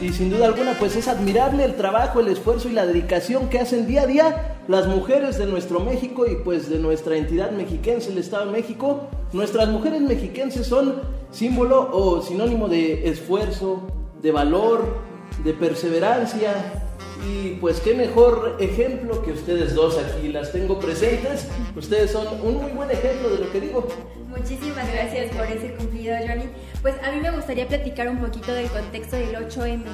Y 0.00 0.12
sin 0.12 0.30
duda 0.30 0.46
alguna, 0.46 0.76
pues 0.80 0.96
es 0.96 1.06
admirable 1.06 1.64
el 1.64 1.76
trabajo, 1.76 2.18
el 2.18 2.26
esfuerzo 2.26 2.68
y 2.68 2.72
la 2.72 2.84
dedicación 2.84 3.48
que 3.48 3.60
hacen 3.60 3.86
día 3.86 4.02
a 4.02 4.06
día 4.06 4.56
las 4.66 4.88
mujeres 4.88 5.38
de 5.38 5.46
nuestro 5.46 5.78
México 5.78 6.26
y 6.26 6.36
pues 6.36 6.68
de 6.68 6.78
nuestra 6.78 7.16
entidad 7.16 7.52
mexiquense, 7.52 8.10
el 8.10 8.18
Estado 8.18 8.46
de 8.46 8.52
México. 8.52 9.08
Nuestras 9.32 9.68
mujeres 9.68 10.00
mexiquenses 10.00 10.66
son 10.66 11.00
símbolo 11.30 11.90
o 11.92 12.22
sinónimo 12.22 12.68
de 12.68 13.08
esfuerzo, 13.08 13.82
de 14.20 14.32
valor, 14.32 14.98
de 15.44 15.52
perseverancia. 15.54 16.90
Y 17.28 17.50
pues 17.60 17.80
qué 17.80 17.94
mejor 17.94 18.56
ejemplo 18.58 19.22
que 19.22 19.32
ustedes 19.32 19.74
dos 19.74 19.98
aquí 19.98 20.28
las 20.28 20.52
tengo 20.52 20.78
presentes. 20.80 21.46
Ustedes 21.76 22.10
son 22.10 22.26
un 22.42 22.56
muy 22.56 22.72
buen 22.72 22.90
ejemplo 22.90 23.30
de 23.30 23.38
lo 23.38 23.52
que 23.52 23.60
digo. 23.60 23.86
Muchísimas 24.28 24.90
gracias 24.92 25.34
por 25.36 25.46
ese 25.46 25.74
cumplido, 25.74 26.16
Johnny. 26.26 26.44
Pues 26.80 26.94
a 27.02 27.12
mí 27.12 27.20
me 27.20 27.30
gustaría 27.30 27.68
platicar 27.68 28.08
un 28.08 28.18
poquito 28.18 28.52
del 28.52 28.68
contexto 28.68 29.16
del 29.16 29.34
8M. 29.36 29.84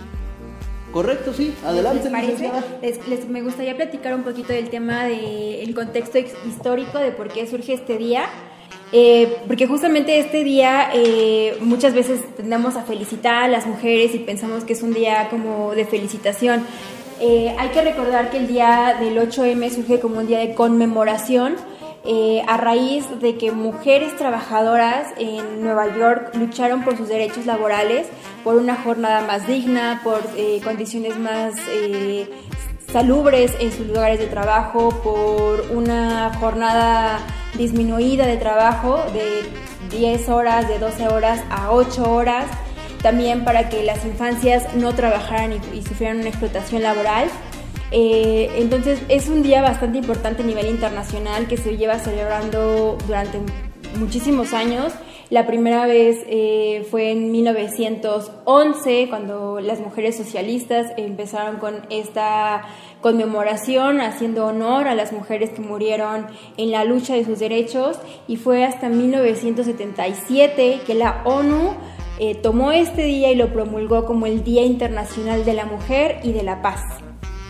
Correcto, 0.93 1.35
sí. 1.35 1.55
Adelante, 1.67 2.05
¿Les 2.05 2.13
parece? 2.13 2.51
Les, 2.81 3.09
les, 3.09 3.29
me 3.29 3.43
gustaría 3.43 3.77
platicar 3.77 4.15
un 4.15 4.23
poquito 4.23 4.53
del 4.53 4.71
tema 4.71 5.05
del 5.05 5.75
contexto 5.75 6.19
histórico 6.19 6.99
de 6.99 7.13
por 7.13 7.29
qué 7.29 7.47
surge 7.47 7.75
este 7.75 7.99
día. 7.99 8.27
Eh, 8.91 9.37
porque 9.47 9.67
justamente 9.67 10.19
este 10.19 10.45
día 10.45 10.91
eh, 10.95 11.59
muchas 11.61 11.93
veces 11.93 12.21
tendemos 12.37 12.75
a 12.77 12.85
felicitar 12.85 13.45
a 13.45 13.49
las 13.49 13.67
mujeres 13.67 14.15
y 14.15 14.19
pensamos 14.19 14.65
que 14.65 14.73
es 14.73 14.83
un 14.83 14.95
día 14.95 15.29
como 15.29 15.75
de 15.75 15.85
felicitación. 15.85 16.65
Eh, 17.21 17.55
hay 17.59 17.69
que 17.71 17.83
recordar 17.83 18.31
que 18.31 18.39
el 18.39 18.47
día 18.47 18.97
del 19.01 19.19
8M 19.19 19.71
surge 19.71 20.01
como 20.01 20.19
un 20.19 20.27
día 20.27 20.39
de 20.39 20.55
conmemoración 20.55 21.57
eh, 22.05 22.43
a 22.47 22.57
raíz 22.57 23.05
de 23.21 23.37
que 23.37 23.51
mujeres 23.51 24.17
trabajadoras 24.17 25.09
en 25.19 25.63
Nueva 25.63 25.95
York 25.95 26.35
lucharon 26.37 26.83
por 26.83 26.97
sus 26.97 27.09
derechos 27.09 27.45
laborales, 27.45 28.07
por 28.45 28.55
una 28.57 28.77
jornada 28.77 29.27
más 29.27 29.47
digna, 29.47 30.01
por 30.05 30.23
eh, 30.37 30.61
condiciones 30.63 31.19
más 31.19 31.55
eh, 31.69 32.31
salubres 32.93 33.53
en 33.61 33.73
sus 33.73 33.89
lugares 33.89 34.21
de 34.21 34.27
trabajo, 34.27 34.91
por 35.03 35.77
una 35.77 36.33
jornada 36.41 37.19
disminuida 37.59 38.27
de 38.27 38.37
trabajo 38.37 39.03
de 39.13 39.43
10 39.91 40.29
horas, 40.29 40.69
de 40.69 40.79
12 40.79 41.09
horas 41.09 41.43
a 41.51 41.73
8 41.73 42.11
horas, 42.11 42.47
también 43.03 43.45
para 43.45 43.69
que 43.69 43.83
las 43.83 44.05
infancias 44.05 44.75
no 44.75 44.95
trabajaran 44.95 45.53
y, 45.53 45.79
y 45.79 45.83
sufrieran 45.83 46.19
una 46.19 46.29
explotación 46.29 46.83
laboral. 46.83 47.29
Eh, 47.91 48.51
entonces 48.57 49.01
es 49.09 49.29
un 49.29 49.43
día 49.43 49.63
bastante 49.63 49.99
importante 49.99 50.43
a 50.43 50.47
nivel 50.47 50.67
internacional 50.67 51.49
que 51.49 51.57
se 51.57 51.77
lleva 51.77 51.99
celebrando 51.99 52.99
durante 53.07 53.41
muchísimos 53.99 54.53
años. 54.53 54.93
La 55.31 55.47
primera 55.47 55.87
vez 55.87 56.25
eh, 56.27 56.87
fue 56.91 57.11
en 57.11 57.31
1911, 57.31 59.07
cuando 59.11 59.61
las 59.61 59.79
mujeres 59.79 60.17
socialistas 60.17 60.87
empezaron 60.97 61.59
con 61.59 61.83
esta 61.91 62.63
conmemoración, 63.03 64.01
haciendo 64.01 64.47
honor 64.47 64.89
a 64.89 64.95
las 64.95 65.13
mujeres 65.13 65.51
que 65.51 65.61
murieron 65.61 66.27
en 66.57 66.71
la 66.71 66.85
lucha 66.85 67.15
de 67.15 67.27
sus 67.27 67.41
derechos, 67.41 67.99
y 68.27 68.37
fue 68.37 68.65
hasta 68.65 68.89
1977 68.89 70.81
que 70.87 70.95
la 70.95 71.21
ONU 71.27 71.75
eh, 72.19 72.35
tomó 72.35 72.73
este 72.73 73.03
día 73.05 73.31
y 73.31 73.35
lo 73.35 73.53
promulgó 73.53 74.05
como 74.05 74.27
el 74.27 74.45
Día 74.45 74.65
Internacional 74.65 75.45
de 75.45 75.55
la 75.55 75.65
Mujer 75.67 76.21
y 76.23 76.33
de 76.33 76.43
la 76.43 76.63
Paz. 76.63 76.83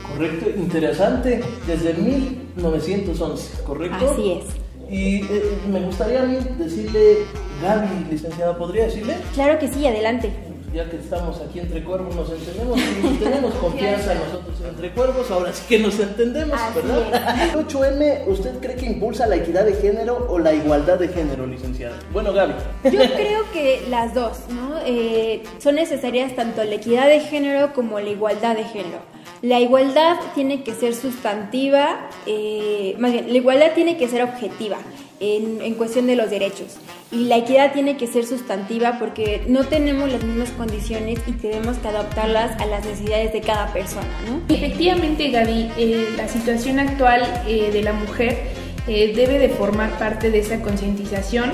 Correcto, 0.06 0.50
interesante, 0.56 1.40
desde 1.66 1.94
1911, 1.94 3.62
¿correcto? 3.64 4.10
Así 4.10 4.32
es. 4.32 4.44
Y 4.90 5.16
eh, 5.24 5.58
me 5.70 5.80
gustaría 5.80 6.22
a 6.22 6.26
mí 6.26 6.38
decirle, 6.58 7.18
Gaby, 7.62 8.10
licenciada, 8.10 8.56
¿podría 8.56 8.84
decirle? 8.84 9.16
Claro 9.34 9.58
que 9.58 9.68
sí, 9.68 9.86
adelante 9.86 10.32
ya 10.72 10.88
que 10.88 10.96
estamos 10.96 11.40
aquí 11.40 11.60
entre 11.60 11.82
cuervos, 11.82 12.14
nos 12.14 12.30
entendemos 12.30 12.78
y 12.78 13.16
tenemos 13.16 13.54
confianza 13.54 14.14
nosotros 14.26 14.56
entre 14.68 14.90
cuervos, 14.92 15.30
ahora 15.30 15.52
sí 15.52 15.64
que 15.68 15.78
nos 15.78 15.98
entendemos, 15.98 16.58
¿verdad? 16.74 17.54
8M, 17.54 18.26
¿usted 18.28 18.58
cree 18.60 18.76
que 18.76 18.86
impulsa 18.86 19.26
la 19.26 19.36
equidad 19.36 19.64
de 19.64 19.74
género 19.74 20.26
o 20.28 20.38
la 20.38 20.52
igualdad 20.52 20.98
de 20.98 21.08
género, 21.08 21.46
licenciada? 21.46 21.98
Bueno, 22.12 22.32
Gaby. 22.32 22.54
Yo 22.84 22.90
creo 22.90 23.50
que 23.52 23.82
las 23.88 24.14
dos, 24.14 24.40
¿no? 24.50 24.78
Eh, 24.84 25.42
son 25.58 25.76
necesarias 25.76 26.34
tanto 26.36 26.62
la 26.64 26.74
equidad 26.74 27.08
de 27.08 27.20
género 27.20 27.72
como 27.72 28.00
la 28.00 28.10
igualdad 28.10 28.56
de 28.56 28.64
género. 28.64 28.98
La 29.40 29.60
igualdad 29.60 30.16
tiene 30.34 30.64
que 30.64 30.74
ser 30.74 30.94
sustantiva, 30.94 32.08
eh, 32.26 32.96
más 32.98 33.12
bien, 33.12 33.30
la 33.30 33.38
igualdad 33.38 33.72
tiene 33.74 33.96
que 33.96 34.08
ser 34.08 34.22
objetiva 34.22 34.78
en, 35.20 35.60
en, 35.60 35.74
cuestión 35.74 36.06
de 36.06 36.16
los 36.16 36.30
derechos. 36.30 36.76
Y 37.10 37.24
la 37.24 37.38
equidad 37.38 37.72
tiene 37.72 37.96
que 37.96 38.06
ser 38.06 38.26
sustantiva 38.26 38.98
porque 38.98 39.42
no 39.48 39.64
tenemos 39.64 40.10
las 40.10 40.22
mismas 40.22 40.50
condiciones 40.50 41.20
y 41.26 41.32
tenemos 41.32 41.78
que 41.78 41.88
adaptarlas 41.88 42.60
a 42.60 42.66
las 42.66 42.84
necesidades 42.84 43.32
de 43.32 43.40
cada 43.40 43.72
persona. 43.72 44.08
¿no? 44.28 44.54
Efectivamente, 44.54 45.30
Gaby, 45.30 45.70
eh, 45.76 46.08
la 46.16 46.28
situación 46.28 46.78
actual 46.78 47.22
eh, 47.46 47.70
de 47.72 47.82
la 47.82 47.92
mujer 47.92 48.38
eh, 48.86 49.12
debe 49.14 49.38
de 49.38 49.48
formar 49.48 49.98
parte 49.98 50.30
de 50.30 50.40
esa 50.40 50.60
concientización 50.60 51.52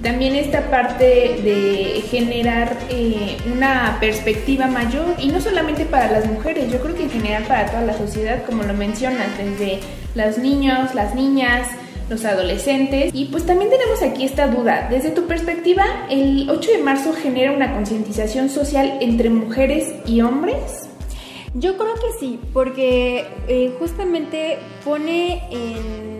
también 0.00 0.34
esta 0.34 0.70
parte 0.70 1.04
de 1.04 2.02
generar 2.08 2.76
eh, 2.88 3.36
una 3.52 3.98
perspectiva 4.00 4.66
mayor 4.66 5.14
y 5.18 5.28
no 5.28 5.40
solamente 5.40 5.84
para 5.84 6.10
las 6.10 6.26
mujeres, 6.26 6.72
yo 6.72 6.80
creo 6.80 6.94
que 6.94 7.04
en 7.04 7.10
general 7.10 7.44
para 7.44 7.66
toda 7.66 7.82
la 7.82 7.96
sociedad, 7.96 8.44
como 8.44 8.62
lo 8.62 8.72
mencionas, 8.72 9.26
desde 9.36 9.80
los 10.14 10.38
niños, 10.38 10.94
las 10.94 11.14
niñas, 11.14 11.68
los 12.12 12.24
adolescentes. 12.24 13.10
Y 13.14 13.26
pues 13.26 13.44
también 13.44 13.70
tenemos 13.70 14.02
aquí 14.02 14.24
esta 14.24 14.46
duda. 14.46 14.88
Desde 14.90 15.10
tu 15.10 15.26
perspectiva, 15.26 15.84
¿el 16.10 16.48
8 16.48 16.70
de 16.70 16.78
marzo 16.78 17.12
genera 17.12 17.52
una 17.52 17.72
concientización 17.72 18.48
social 18.48 18.98
entre 19.00 19.30
mujeres 19.30 19.92
y 20.06 20.20
hombres? 20.20 20.88
Yo 21.54 21.76
creo 21.76 21.94
que 21.94 22.18
sí, 22.18 22.40
porque 22.52 23.26
eh, 23.48 23.74
justamente 23.78 24.58
pone 24.84 25.42
en 25.50 26.12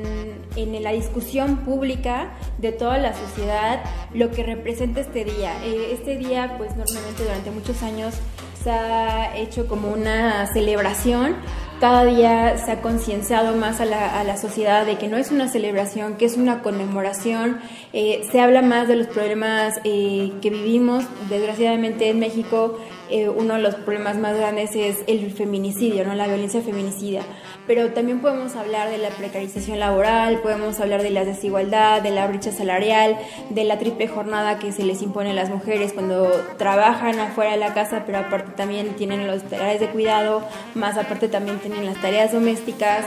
en 0.56 0.82
la 0.82 0.92
discusión 0.92 1.58
pública 1.58 2.32
de 2.58 2.72
toda 2.72 2.98
la 2.98 3.14
sociedad 3.14 3.82
lo 4.14 4.30
que 4.30 4.42
representa 4.42 5.00
este 5.00 5.24
día. 5.24 5.54
Eh, 5.64 5.90
este 5.92 6.16
día, 6.16 6.56
pues 6.58 6.76
normalmente 6.76 7.22
durante 7.22 7.50
muchos 7.50 7.82
años 7.82 8.14
se 8.62 8.70
ha 8.70 9.36
hecho 9.36 9.66
como 9.66 9.88
una 9.88 10.46
celebración. 10.52 11.36
Cada 11.82 12.04
día 12.04 12.58
se 12.58 12.70
ha 12.70 12.80
concienciado 12.80 13.56
más 13.56 13.80
a 13.80 13.84
la, 13.84 14.20
a 14.20 14.22
la, 14.22 14.36
sociedad 14.36 14.86
de 14.86 14.98
que 14.98 15.08
no 15.08 15.16
es 15.16 15.32
una 15.32 15.48
celebración, 15.48 16.16
que 16.16 16.26
es 16.26 16.36
una 16.36 16.62
conmemoración. 16.62 17.58
Eh, 17.92 18.24
se 18.30 18.40
habla 18.40 18.62
más 18.62 18.86
de 18.86 18.94
los 18.94 19.08
problemas 19.08 19.80
eh, 19.82 20.30
que 20.40 20.50
vivimos. 20.50 21.02
Desgraciadamente 21.28 22.08
en 22.08 22.20
México 22.20 22.78
eh, 23.12 23.28
uno 23.28 23.54
de 23.54 23.60
los 23.60 23.74
problemas 23.74 24.16
más 24.16 24.34
grandes 24.34 24.74
es 24.74 25.04
el 25.06 25.30
feminicidio, 25.30 26.02
¿no? 26.06 26.14
la 26.14 26.26
violencia 26.26 26.62
feminicida. 26.62 27.20
Pero 27.66 27.92
también 27.92 28.20
podemos 28.20 28.56
hablar 28.56 28.88
de 28.88 28.96
la 28.96 29.10
precarización 29.10 29.78
laboral, 29.78 30.40
podemos 30.40 30.80
hablar 30.80 31.02
de 31.02 31.10
la 31.10 31.26
desigualdad, 31.26 32.00
de 32.00 32.10
la 32.10 32.26
brecha 32.26 32.52
salarial, 32.52 33.18
de 33.50 33.64
la 33.64 33.78
triple 33.78 34.08
jornada 34.08 34.58
que 34.58 34.72
se 34.72 34.82
les 34.84 35.02
impone 35.02 35.32
a 35.32 35.34
las 35.34 35.50
mujeres 35.50 35.92
cuando 35.92 36.30
trabajan 36.56 37.18
afuera 37.18 37.50
de 37.50 37.58
la 37.58 37.74
casa, 37.74 38.04
pero 38.06 38.16
aparte 38.16 38.52
también 38.52 38.94
tienen 38.94 39.26
los 39.26 39.42
tareas 39.42 39.78
de 39.78 39.88
cuidado, 39.88 40.42
más 40.74 40.96
aparte 40.96 41.28
también 41.28 41.58
tienen 41.58 41.84
las 41.84 42.00
tareas 42.00 42.32
domésticas. 42.32 43.04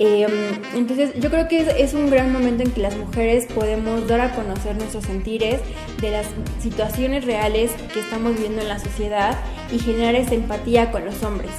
Em, 0.00 0.32
entonces 0.74 1.12
yo 1.20 1.30
creo 1.30 1.46
que 1.46 1.60
es, 1.60 1.68
es 1.78 1.94
un 1.94 2.10
gran 2.10 2.32
momento 2.32 2.64
en 2.64 2.72
que 2.72 2.80
las 2.80 2.96
mujeres 2.96 3.46
podemos 3.54 4.08
dar 4.08 4.20
a 4.20 4.34
conocer 4.34 4.74
nuestros 4.74 5.04
sentires 5.04 5.60
de 6.00 6.10
las 6.10 6.26
situaciones 6.60 7.24
reales 7.24 7.70
que 7.92 8.00
estamos 8.00 8.34
viviendo 8.34 8.60
en 8.60 8.68
la 8.68 8.80
sociedad 8.80 9.43
y 9.70 9.78
generar 9.78 10.14
esa 10.14 10.34
empatía 10.34 10.90
con 10.90 11.04
los 11.04 11.22
hombres. 11.22 11.50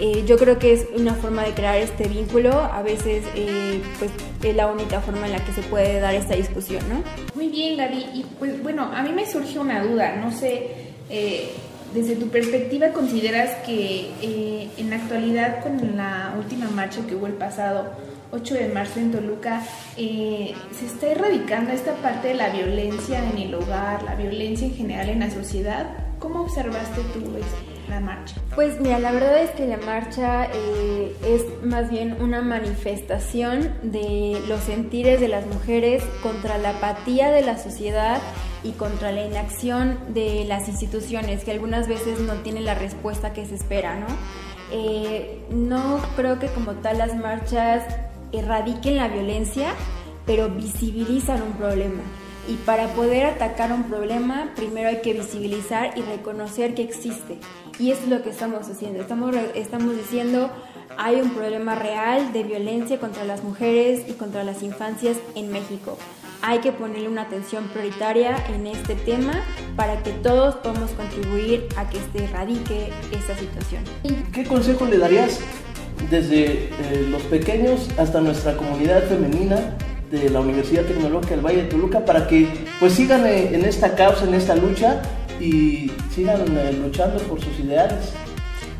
Eh, 0.00 0.24
yo 0.26 0.38
creo 0.38 0.58
que 0.58 0.72
es 0.72 0.86
una 0.96 1.14
forma 1.14 1.42
de 1.42 1.52
crear 1.52 1.76
este 1.76 2.08
vínculo, 2.08 2.52
a 2.58 2.80
veces 2.80 3.22
eh, 3.34 3.82
pues 3.98 4.10
es 4.42 4.56
la 4.56 4.66
única 4.68 5.02
forma 5.02 5.26
en 5.26 5.32
la 5.32 5.44
que 5.44 5.52
se 5.52 5.60
puede 5.62 6.00
dar 6.00 6.14
esta 6.14 6.34
discusión, 6.34 6.82
¿no? 6.88 7.02
Muy 7.34 7.48
bien, 7.48 7.76
Gaby, 7.76 8.06
y 8.14 8.26
pues 8.38 8.62
bueno, 8.62 8.90
a 8.94 9.02
mí 9.02 9.12
me 9.12 9.30
surge 9.30 9.58
una 9.58 9.84
duda, 9.84 10.16
no 10.16 10.32
sé, 10.32 10.68
eh, 11.10 11.50
desde 11.92 12.16
tu 12.16 12.28
perspectiva 12.28 12.88
consideras 12.94 13.50
que 13.66 14.10
en 14.78 14.88
la 14.88 14.96
actualidad 14.96 15.62
con 15.62 15.96
la 15.98 16.34
última 16.38 16.70
marcha 16.70 17.00
que 17.06 17.16
hubo 17.16 17.26
el 17.26 17.34
pasado 17.34 17.90
8 18.30 18.54
de 18.54 18.68
marzo 18.68 19.00
en 19.00 19.10
Toluca, 19.10 19.62
se 19.96 20.86
está 20.86 21.08
erradicando 21.08 21.72
esta 21.72 21.92
parte 21.96 22.28
de 22.28 22.34
la 22.34 22.48
violencia 22.50 23.28
en 23.28 23.36
el 23.36 23.54
hogar, 23.54 24.04
la 24.04 24.14
violencia 24.14 24.66
en 24.66 24.74
general 24.74 25.10
en 25.10 25.20
la 25.20 25.30
sociedad. 25.30 26.09
¿Cómo 26.20 26.42
observaste 26.42 27.00
tú 27.14 27.20
la 27.88 27.98
marcha? 27.98 28.36
Pues 28.54 28.78
mira, 28.78 28.98
la 28.98 29.10
verdad 29.10 29.42
es 29.42 29.50
que 29.52 29.66
la 29.66 29.78
marcha 29.78 30.48
eh, 30.52 31.16
es 31.26 31.64
más 31.64 31.90
bien 31.90 32.20
una 32.20 32.42
manifestación 32.42 33.72
de 33.82 34.38
los 34.46 34.60
sentires 34.60 35.18
de 35.18 35.28
las 35.28 35.46
mujeres 35.46 36.04
contra 36.22 36.58
la 36.58 36.70
apatía 36.70 37.30
de 37.30 37.40
la 37.40 37.56
sociedad 37.56 38.20
y 38.62 38.72
contra 38.72 39.12
la 39.12 39.24
inacción 39.24 39.98
de 40.12 40.44
las 40.46 40.68
instituciones, 40.68 41.42
que 41.42 41.52
algunas 41.52 41.88
veces 41.88 42.20
no 42.20 42.34
tienen 42.34 42.66
la 42.66 42.74
respuesta 42.74 43.32
que 43.32 43.46
se 43.46 43.54
espera, 43.54 43.96
¿no? 43.96 44.06
Eh, 44.72 45.42
no 45.50 46.00
creo 46.16 46.38
que 46.38 46.48
como 46.48 46.74
tal 46.74 46.98
las 46.98 47.16
marchas 47.16 47.82
erradiquen 48.30 48.96
la 48.96 49.08
violencia, 49.08 49.72
pero 50.26 50.50
visibilizan 50.50 51.42
un 51.42 51.52
problema. 51.54 52.02
Y 52.50 52.54
para 52.54 52.88
poder 52.94 53.26
atacar 53.26 53.70
un 53.70 53.84
problema, 53.84 54.50
primero 54.56 54.88
hay 54.88 55.02
que 55.02 55.12
visibilizar 55.12 55.96
y 55.96 56.02
reconocer 56.02 56.74
que 56.74 56.82
existe. 56.82 57.38
Y 57.78 57.92
es 57.92 58.08
lo 58.08 58.24
que 58.24 58.30
estamos 58.30 58.68
haciendo. 58.68 59.00
Estamos, 59.00 59.36
estamos 59.54 59.96
diciendo, 59.96 60.50
hay 60.98 61.20
un 61.20 61.30
problema 61.30 61.76
real 61.76 62.32
de 62.32 62.42
violencia 62.42 62.98
contra 62.98 63.22
las 63.22 63.44
mujeres 63.44 64.02
y 64.08 64.14
contra 64.14 64.42
las 64.42 64.64
infancias 64.64 65.16
en 65.36 65.52
México. 65.52 65.96
Hay 66.42 66.58
que 66.58 66.72
ponerle 66.72 67.08
una 67.08 67.22
atención 67.22 67.68
prioritaria 67.68 68.34
en 68.48 68.66
este 68.66 68.96
tema 68.96 69.44
para 69.76 70.02
que 70.02 70.10
todos 70.10 70.56
podamos 70.56 70.90
contribuir 70.90 71.68
a 71.76 71.88
que 71.88 71.98
se 72.12 72.24
erradique 72.24 72.88
esta 73.12 73.36
situación. 73.38 73.84
¿Qué 74.32 74.42
consejo 74.42 74.86
le 74.86 74.98
darías 74.98 75.38
desde 76.10 76.64
eh, 76.64 77.06
los 77.08 77.22
pequeños 77.22 77.88
hasta 77.96 78.20
nuestra 78.20 78.56
comunidad 78.56 79.04
femenina 79.04 79.76
de 80.10 80.28
la 80.28 80.40
Universidad 80.40 80.84
Tecnológica 80.84 81.34
del 81.34 81.44
Valle 81.44 81.62
de 81.62 81.68
Toluca 81.68 82.04
para 82.04 82.26
que 82.26 82.48
pues 82.80 82.94
sigan 82.94 83.26
eh, 83.26 83.54
en 83.54 83.64
esta 83.64 83.94
causa, 83.94 84.24
en 84.24 84.34
esta 84.34 84.56
lucha 84.56 85.02
y 85.40 85.90
sigan 86.14 86.42
eh, 86.56 86.72
luchando 86.72 87.18
por 87.24 87.40
sus 87.40 87.58
ideales. 87.60 88.12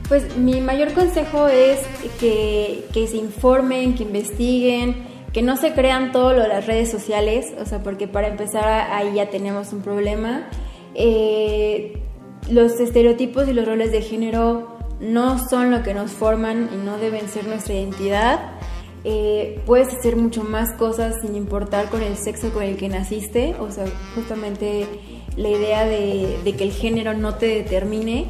Pues 0.08 0.36
mi 0.36 0.60
mayor 0.60 0.92
consejo 0.92 1.46
es 1.46 1.78
que, 2.18 2.84
que, 2.92 3.06
se 3.06 3.16
informen, 3.16 3.94
que 3.94 4.02
investiguen, 4.02 5.06
que 5.32 5.40
no 5.40 5.56
se 5.56 5.72
crean 5.72 6.10
todo 6.10 6.32
lo 6.32 6.42
de 6.42 6.48
las 6.48 6.66
redes 6.66 6.90
sociales, 6.90 7.46
o 7.60 7.64
sea, 7.64 7.80
porque 7.82 8.08
para 8.08 8.26
empezar 8.26 8.64
ahí 8.92 9.14
ya 9.14 9.30
tenemos 9.30 9.72
un 9.72 9.82
problema. 9.82 10.48
Eh, 10.96 12.02
los 12.50 12.80
estereotipos 12.80 13.46
y 13.48 13.52
los 13.52 13.64
roles 13.64 13.92
de 13.92 14.02
género 14.02 14.76
no 14.98 15.38
son 15.48 15.70
lo 15.70 15.84
que 15.84 15.94
nos 15.94 16.10
forman 16.10 16.68
y 16.74 16.76
no 16.84 16.98
deben 16.98 17.28
ser 17.28 17.46
nuestra 17.46 17.74
identidad. 17.74 18.59
Eh, 19.04 19.60
puedes 19.64 19.88
hacer 19.88 20.16
mucho 20.16 20.44
más 20.44 20.74
cosas 20.74 21.16
sin 21.22 21.34
importar 21.34 21.88
con 21.88 22.02
el 22.02 22.16
sexo 22.16 22.52
con 22.52 22.62
el 22.62 22.76
que 22.76 22.88
naciste, 22.88 23.54
o 23.58 23.70
sea, 23.70 23.86
justamente 24.14 24.86
la 25.36 25.48
idea 25.48 25.86
de, 25.86 26.54
que 26.56 26.64
el 26.64 26.72
género 26.72 27.14
no 27.14 27.34
te 27.34 27.46
determine. 27.46 28.26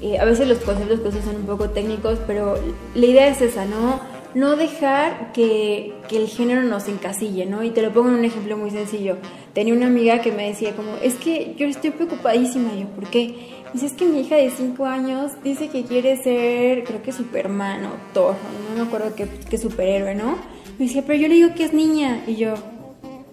Eh, 0.00 0.18
a 0.18 0.24
veces 0.24 0.48
los 0.48 0.58
conceptos 0.58 1.14
que 1.14 1.22
son 1.22 1.36
un 1.36 1.46
poco 1.46 1.70
técnicos, 1.70 2.18
pero 2.26 2.54
la 2.94 3.06
idea 3.06 3.28
es 3.28 3.42
esa, 3.42 3.66
¿no? 3.66 4.00
No 4.34 4.56
dejar 4.56 5.32
que, 5.32 5.94
que, 6.08 6.18
el 6.18 6.28
género 6.28 6.62
nos 6.62 6.86
encasille, 6.86 7.46
¿no? 7.46 7.64
Y 7.64 7.70
te 7.70 7.82
lo 7.82 7.92
pongo 7.92 8.08
en 8.10 8.16
un 8.16 8.24
ejemplo 8.24 8.56
muy 8.56 8.70
sencillo. 8.70 9.16
Tenía 9.54 9.74
una 9.74 9.86
amiga 9.86 10.20
que 10.20 10.30
me 10.30 10.46
decía 10.46 10.76
como, 10.76 10.92
es 11.02 11.14
que 11.14 11.54
yo 11.58 11.66
estoy 11.66 11.90
preocupadísima, 11.90 12.74
yo, 12.74 12.86
¿por 12.88 13.08
qué? 13.08 13.57
Dice, 13.72 13.86
es 13.86 13.92
que 13.92 14.06
mi 14.06 14.20
hija 14.20 14.36
de 14.36 14.50
5 14.50 14.86
años 14.86 15.32
dice 15.44 15.68
que 15.68 15.84
quiere 15.84 16.16
ser, 16.16 16.84
creo 16.84 17.02
que 17.02 17.12
Superman 17.12 17.84
o 17.84 17.90
Thor, 18.14 18.34
no 18.68 18.82
me 18.82 18.86
acuerdo 18.86 19.14
qué, 19.14 19.58
superhéroe, 19.58 20.14
¿no? 20.14 20.38
Me 20.78 20.86
decía, 20.86 21.02
pero 21.06 21.18
yo 21.18 21.28
le 21.28 21.34
digo 21.34 21.54
que 21.54 21.64
es 21.64 21.72
niña. 21.74 22.22
Y 22.26 22.36
yo, 22.36 22.54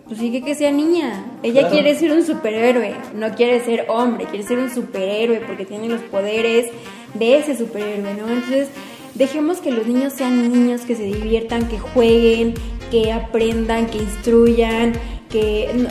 pues 0.08 0.20
sí 0.20 0.42
que 0.42 0.56
sea 0.56 0.72
niña. 0.72 1.25
Ella 1.42 1.70
quiere 1.70 1.96
ser 1.96 2.12
un 2.12 2.24
superhéroe, 2.24 2.96
no 3.15 3.34
quiere 3.36 3.63
ser 3.63 3.86
hombre, 3.88 4.25
quiere 4.25 4.46
ser 4.46 4.60
un 4.60 4.70
superhéroe 4.70 5.39
porque 5.39 5.65
tiene 5.65 5.88
los 5.88 6.01
poderes 6.01 6.70
de 7.13 7.38
ese 7.38 7.56
superhéroe, 7.56 8.13
¿no? 8.13 8.27
Entonces, 8.27 8.68
dejemos 9.13 9.60
que 9.60 9.72
los 9.72 9.88
niños 9.88 10.13
sean 10.13 10.51
niños, 10.51 10.82
que 10.82 10.96
se 10.96 11.04
diviertan, 11.04 11.68
que 11.70 11.80
jueguen, 11.80 12.56
que 12.92 13.12
aprendan, 13.12 13.88
que 13.88 14.00
instruyan, 14.00 14.94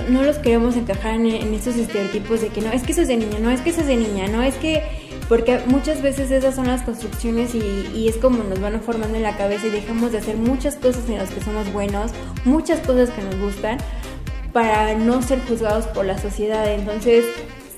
no, 0.08 0.22
los 0.22 0.38
queremos 0.38 0.76
encajar 0.76 1.14
en, 1.14 1.26
esos 1.54 1.76
estereotipos 1.76 2.40
de 2.40 2.48
que 2.48 2.60
no, 2.60 2.70
es 2.72 2.82
que 2.82 2.92
eso 2.92 3.02
es 3.02 3.08
de 3.08 3.16
niña, 3.16 3.38
no, 3.40 3.50
es 3.50 3.60
que 3.60 3.70
eso 3.70 3.80
es 3.80 3.86
de 3.86 3.96
niña, 3.96 4.28
no, 4.28 4.42
es 4.42 4.54
que 4.56 4.82
porque 5.28 5.60
muchas 5.66 6.02
veces 6.02 6.30
esas 6.30 6.54
son 6.54 6.66
las 6.66 6.82
construcciones 6.82 7.54
y, 7.54 8.08
es 8.08 8.16
como 8.16 8.42
nos 8.44 8.60
van 8.60 8.80
formando 8.80 9.16
en 9.16 9.22
la 9.22 9.36
cabeza 9.36 9.66
y 9.66 9.70
dejamos 9.70 10.12
de 10.12 10.18
hacer 10.18 10.36
muchas 10.36 10.76
cosas 10.76 11.08
en 11.08 11.18
las 11.18 11.30
que 11.30 11.40
somos 11.40 11.72
buenos, 11.72 12.12
muchas 12.44 12.80
cosas 12.80 13.10
que 13.10 13.22
nos 13.22 13.38
gustan, 13.40 13.78
para 14.52 14.94
no 14.94 15.22
ser 15.22 15.40
juzgados 15.40 15.86
por 15.86 16.04
la 16.04 16.18
sociedad. 16.18 16.72
Entonces, 16.72 17.24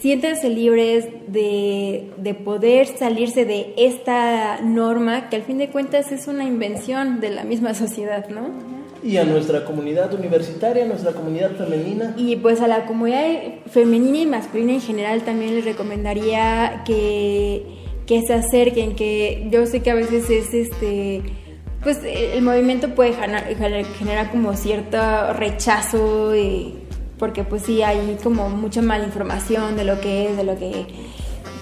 siéntense 0.00 0.50
libres 0.50 1.06
de, 1.28 2.12
de, 2.18 2.34
poder 2.34 2.86
salirse 2.86 3.44
de 3.44 3.72
esta 3.76 4.60
norma 4.60 5.30
que 5.30 5.36
al 5.36 5.42
fin 5.42 5.58
de 5.58 5.70
cuentas 5.70 6.12
es 6.12 6.26
una 6.26 6.44
invención 6.44 7.20
de 7.20 7.30
la 7.30 7.44
misma 7.44 7.74
sociedad, 7.74 8.28
¿no? 8.28 8.85
Y 9.06 9.16
a 9.18 9.24
nuestra 9.24 9.64
comunidad 9.64 10.12
universitaria, 10.12 10.84
a 10.84 10.88
nuestra 10.88 11.12
comunidad 11.12 11.52
femenina. 11.52 12.14
Y 12.16 12.36
pues 12.36 12.60
a 12.60 12.66
la 12.66 12.86
comunidad 12.86 13.24
femenina 13.70 14.18
y 14.18 14.26
masculina 14.26 14.72
en 14.72 14.80
general 14.80 15.22
también 15.22 15.54
les 15.54 15.64
recomendaría 15.64 16.82
que, 16.84 17.64
que 18.06 18.22
se 18.22 18.34
acerquen, 18.34 18.96
que 18.96 19.46
yo 19.50 19.64
sé 19.66 19.80
que 19.80 19.90
a 19.90 19.94
veces 19.94 20.28
es 20.28 20.52
este 20.52 21.22
pues 21.82 22.00
el 22.02 22.42
movimiento 22.42 22.96
puede 22.96 23.12
generar, 23.12 24.30
como 24.32 24.56
cierto 24.56 24.98
rechazo 25.34 26.32
porque 27.16 27.44
pues 27.44 27.62
sí 27.62 27.82
hay 27.82 28.16
como 28.24 28.50
mucha 28.50 28.82
mala 28.82 29.04
información 29.04 29.76
de 29.76 29.84
lo 29.84 30.00
que 30.00 30.30
es, 30.30 30.36
de 30.36 30.42
lo 30.42 30.58
que 30.58 30.86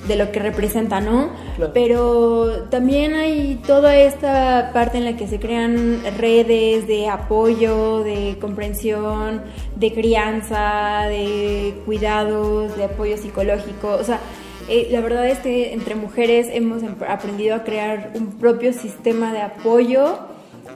de 0.06 0.16
lo 0.16 0.30
que 0.32 0.40
representa, 0.40 1.00
¿no? 1.00 1.30
Pero 1.72 2.64
también 2.70 3.14
hay 3.14 3.60
toda 3.66 3.96
esta 3.96 4.70
parte 4.72 4.98
en 4.98 5.04
la 5.04 5.16
que 5.16 5.26
se 5.26 5.38
crean 5.38 6.00
redes 6.18 6.86
de 6.86 7.08
apoyo, 7.08 8.00
de 8.00 8.36
comprensión, 8.40 9.42
de 9.76 9.92
crianza, 9.92 11.06
de 11.08 11.74
cuidados, 11.86 12.76
de 12.76 12.84
apoyo 12.84 13.16
psicológico. 13.16 13.96
O 13.98 14.04
sea, 14.04 14.20
eh, 14.68 14.88
la 14.90 15.00
verdad 15.00 15.26
es 15.28 15.38
que 15.38 15.72
entre 15.72 15.94
mujeres 15.94 16.48
hemos 16.50 16.82
em, 16.82 16.94
aprendido 17.08 17.54
a 17.54 17.64
crear 17.64 18.12
un 18.14 18.38
propio 18.38 18.72
sistema 18.72 19.32
de 19.32 19.42
apoyo 19.42 20.18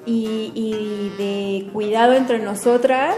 y, 0.06 0.52
y 0.54 1.12
de 1.18 1.72
cuidado 1.72 2.14
entre 2.14 2.38
nosotras 2.38 3.14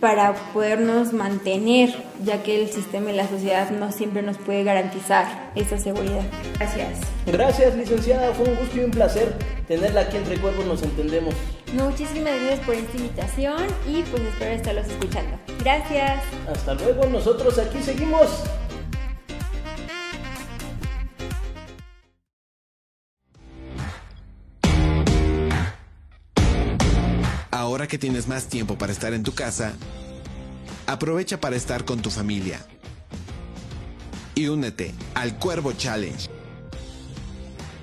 para 0.00 0.34
podernos 0.52 1.12
mantener, 1.12 1.94
ya 2.24 2.42
que 2.42 2.62
el 2.62 2.68
sistema 2.68 3.10
y 3.10 3.16
la 3.16 3.28
sociedad 3.28 3.70
no 3.70 3.90
siempre 3.90 4.22
nos 4.22 4.38
puede 4.38 4.64
garantizar 4.64 5.50
esa 5.54 5.78
seguridad. 5.78 6.22
Gracias. 6.58 7.00
Gracias, 7.26 7.74
licenciada. 7.74 8.32
Fue 8.32 8.48
un 8.48 8.56
gusto 8.56 8.76
y 8.76 8.84
un 8.84 8.90
placer 8.90 9.36
tenerla 9.66 10.02
aquí 10.02 10.16
entre 10.16 10.38
cuerpos, 10.38 10.64
nos 10.66 10.82
entendemos. 10.82 11.34
muchísimas 11.72 12.40
gracias 12.40 12.60
por 12.60 12.74
esta 12.74 12.96
invitación 12.96 13.62
y 13.86 14.02
pues 14.02 14.22
espero 14.22 14.52
estarlos 14.52 14.86
escuchando. 14.86 15.38
Gracias. 15.60 16.22
Hasta 16.50 16.74
luego, 16.74 17.06
nosotros 17.06 17.58
aquí 17.58 17.82
seguimos. 17.82 18.44
Ahora 27.78 27.86
que 27.86 27.96
tienes 27.96 28.26
más 28.26 28.48
tiempo 28.48 28.76
para 28.76 28.90
estar 28.90 29.14
en 29.14 29.22
tu 29.22 29.34
casa, 29.34 29.72
aprovecha 30.88 31.40
para 31.40 31.54
estar 31.54 31.84
con 31.84 32.02
tu 32.02 32.10
familia. 32.10 32.58
Y 34.34 34.48
únete 34.48 34.92
al 35.14 35.38
Cuervo 35.38 35.70
Challenge. 35.74 36.28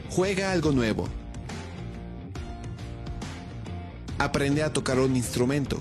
Juega 0.10 0.52
algo 0.52 0.74
nuevo. 0.74 1.08
Aprende 4.20 4.64
a 4.64 4.74
tocar 4.74 5.00
un 5.00 5.16
instrumento. 5.16 5.80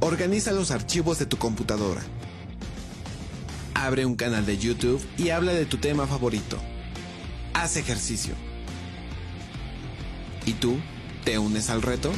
Organiza 0.00 0.52
los 0.52 0.70
archivos 0.70 1.18
de 1.18 1.26
tu 1.26 1.36
computadora. 1.36 2.00
Abre 3.74 4.06
un 4.06 4.16
canal 4.16 4.46
de 4.46 4.56
YouTube 4.56 5.06
y 5.18 5.28
habla 5.28 5.52
de 5.52 5.66
tu 5.66 5.76
tema 5.76 6.06
favorito. 6.06 6.56
Haz 7.52 7.76
ejercicio. 7.76 8.32
¿Y 10.46 10.54
tú? 10.54 10.78
¿Te 11.24 11.38
unes 11.38 11.70
al 11.70 11.82
reto? 11.82 12.10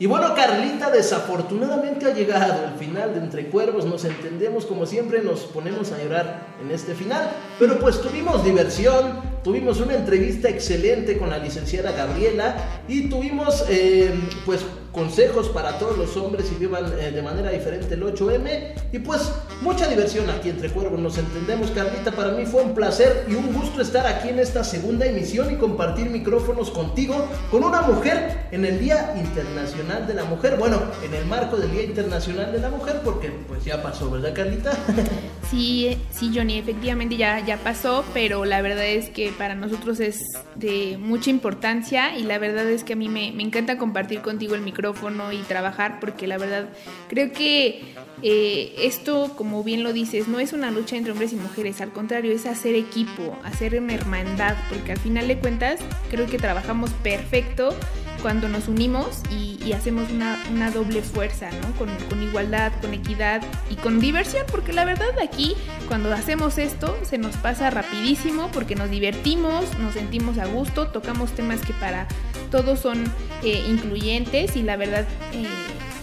Y 0.00 0.06
bueno, 0.06 0.32
Carlita 0.36 0.90
desafortunadamente 0.90 2.06
ha 2.06 2.14
llegado 2.14 2.66
el 2.66 2.74
final 2.78 3.14
de 3.14 3.20
Entre 3.20 3.46
Cuervos, 3.46 3.84
nos 3.84 4.04
entendemos 4.04 4.64
como 4.64 4.86
siempre, 4.86 5.22
nos 5.22 5.40
ponemos 5.40 5.90
a 5.90 6.00
llorar 6.00 6.46
en 6.62 6.70
este 6.70 6.94
final, 6.94 7.28
pero 7.58 7.80
pues 7.80 8.00
tuvimos 8.00 8.44
diversión, 8.44 9.20
tuvimos 9.42 9.80
una 9.80 9.96
entrevista 9.96 10.48
excelente 10.48 11.18
con 11.18 11.30
la 11.30 11.38
licenciada 11.38 11.90
Gabriela 11.90 12.82
y 12.86 13.08
tuvimos 13.08 13.64
eh, 13.68 14.14
pues 14.46 14.64
consejos 14.92 15.48
para 15.48 15.78
todos 15.78 15.98
los 15.98 16.16
hombres 16.16 16.46
y 16.52 16.60
vivan 16.60 16.92
eh, 16.98 17.10
de 17.10 17.22
manera 17.22 17.50
diferente 17.50 17.94
el 17.94 18.02
8M. 18.02 18.74
Y 18.92 19.00
pues 19.00 19.32
mucha 19.60 19.86
diversión 19.88 20.28
aquí 20.30 20.50
entre 20.50 20.70
cuervos, 20.70 20.98
nos 21.00 21.18
entendemos 21.18 21.70
Carlita, 21.70 22.12
para 22.12 22.32
mí 22.32 22.46
fue 22.46 22.62
un 22.62 22.74
placer 22.74 23.26
y 23.28 23.34
un 23.34 23.52
gusto 23.52 23.82
estar 23.82 24.06
aquí 24.06 24.28
en 24.28 24.38
esta 24.38 24.64
segunda 24.64 25.06
emisión 25.06 25.52
y 25.52 25.56
compartir 25.56 26.10
micrófonos 26.10 26.70
contigo, 26.70 27.26
con 27.50 27.64
una 27.64 27.82
mujer 27.82 28.46
en 28.50 28.64
el 28.64 28.78
Día 28.78 29.14
Internacional 29.16 30.06
de 30.06 30.14
la 30.14 30.24
Mujer, 30.24 30.56
bueno, 30.58 30.80
en 31.04 31.14
el 31.14 31.26
marco 31.26 31.56
del 31.56 31.70
Día 31.70 31.84
Internacional 31.84 32.52
de 32.52 32.58
la 32.58 32.70
Mujer, 32.70 33.00
porque 33.04 33.30
pues 33.46 33.64
ya 33.64 33.82
pasó, 33.82 34.10
¿verdad 34.10 34.32
Carlita? 34.34 34.72
Sí, 35.50 35.96
sí 36.10 36.30
Johnny, 36.34 36.58
efectivamente 36.58 37.16
ya, 37.16 37.40
ya 37.40 37.56
pasó, 37.56 38.04
pero 38.12 38.44
la 38.44 38.60
verdad 38.60 38.84
es 38.84 39.08
que 39.08 39.30
para 39.30 39.54
nosotros 39.54 39.98
es 39.98 40.20
de 40.56 40.98
mucha 41.00 41.30
importancia 41.30 42.18
y 42.18 42.24
la 42.24 42.38
verdad 42.38 42.68
es 42.68 42.84
que 42.84 42.92
a 42.92 42.96
mí 42.96 43.08
me, 43.08 43.28
encanta 43.28 43.78
compartir 43.78 44.20
contigo 44.20 44.54
el 44.54 44.60
micrófono 44.60 45.32
y 45.32 45.38
trabajar, 45.38 46.00
porque 46.00 46.26
la 46.26 46.36
verdad 46.36 46.68
creo 47.08 47.32
que 47.32 47.94
eh, 48.22 48.74
esto, 48.78 49.32
como 49.36 49.64
bien 49.64 49.82
lo 49.84 49.94
dices, 49.94 50.28
no 50.28 50.38
es 50.38 50.52
una 50.52 50.70
lucha 50.70 50.96
entre 50.96 51.12
hombres 51.12 51.32
y 51.32 51.36
mujeres, 51.36 51.80
al 51.80 51.92
contrario, 51.92 52.30
es 52.32 52.44
hacer 52.44 52.74
equipo, 52.74 53.38
hacer 53.42 53.80
una 53.80 53.94
hermandad, 53.94 54.54
porque 54.68 54.92
al 54.92 54.98
final 54.98 55.28
de 55.28 55.38
cuentas 55.38 55.80
creo 56.10 56.26
que 56.26 56.36
trabajamos 56.36 56.90
perfecto 56.90 57.74
cuando 58.22 58.48
nos 58.48 58.68
unimos 58.68 59.22
y, 59.30 59.58
hacemos 59.72 60.10
una, 60.10 60.70
doble 60.70 61.02
fuerza, 61.02 61.50
¿no? 61.50 61.72
Con, 61.76 61.94
con, 62.08 62.22
igualdad, 62.22 62.72
con 62.80 62.94
equidad 62.94 63.42
y 63.70 63.74
con 63.76 64.00
diversión, 64.00 64.46
porque 64.50 64.72
la 64.72 64.86
verdad 64.86 65.10
aquí, 65.22 65.54
cuando 65.88 66.12
hacemos 66.12 66.56
esto, 66.56 66.96
se 67.02 67.18
nos 67.18 67.36
pasa 67.36 67.68
rapidísimo 67.68 68.50
porque 68.52 68.74
nos 68.74 68.90
divertimos, 68.90 69.78
nos 69.78 69.92
sentimos 69.94 70.38
a 70.38 70.46
gusto, 70.46 70.88
tocamos 70.88 71.32
temas 71.32 71.60
que 71.60 71.74
para 71.74 72.08
todos 72.50 72.80
son 72.80 73.04
eh, 73.42 73.62
incluyentes 73.68 74.56
y 74.56 74.62
la 74.62 74.76
verdad 74.76 75.06
eh, 75.32 75.46